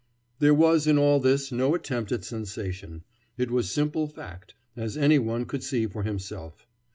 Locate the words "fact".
4.07-4.55